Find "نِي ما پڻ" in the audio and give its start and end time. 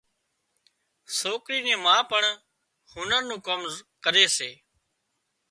1.65-2.23